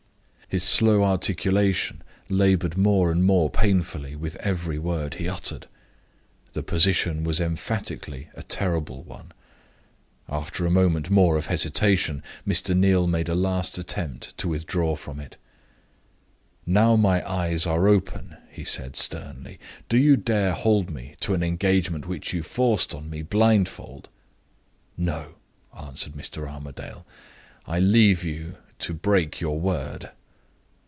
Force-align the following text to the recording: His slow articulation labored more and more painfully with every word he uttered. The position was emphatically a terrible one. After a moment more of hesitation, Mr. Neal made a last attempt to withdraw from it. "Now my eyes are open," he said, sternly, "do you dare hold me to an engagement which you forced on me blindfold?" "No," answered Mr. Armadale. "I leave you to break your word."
His 0.53 0.63
slow 0.65 1.01
articulation 1.05 2.03
labored 2.27 2.75
more 2.77 3.09
and 3.09 3.23
more 3.23 3.49
painfully 3.49 4.17
with 4.17 4.35
every 4.41 4.77
word 4.77 5.13
he 5.13 5.29
uttered. 5.29 5.67
The 6.51 6.61
position 6.61 7.23
was 7.23 7.39
emphatically 7.39 8.27
a 8.33 8.43
terrible 8.43 9.01
one. 9.03 9.31
After 10.27 10.65
a 10.65 10.69
moment 10.69 11.09
more 11.09 11.37
of 11.37 11.45
hesitation, 11.45 12.21
Mr. 12.45 12.75
Neal 12.77 13.07
made 13.07 13.29
a 13.29 13.33
last 13.33 13.77
attempt 13.77 14.37
to 14.39 14.49
withdraw 14.49 14.97
from 14.97 15.21
it. 15.21 15.37
"Now 16.65 16.97
my 16.97 17.25
eyes 17.25 17.65
are 17.65 17.87
open," 17.87 18.35
he 18.51 18.65
said, 18.65 18.97
sternly, 18.97 19.57
"do 19.87 19.95
you 19.97 20.17
dare 20.17 20.51
hold 20.51 20.89
me 20.89 21.15
to 21.21 21.33
an 21.33 21.43
engagement 21.43 22.07
which 22.09 22.33
you 22.33 22.43
forced 22.43 22.93
on 22.93 23.09
me 23.09 23.21
blindfold?" 23.21 24.09
"No," 24.97 25.35
answered 25.81 26.11
Mr. 26.11 26.45
Armadale. 26.51 27.05
"I 27.65 27.79
leave 27.79 28.25
you 28.25 28.57
to 28.79 28.93
break 28.93 29.39
your 29.39 29.57
word." 29.57 30.09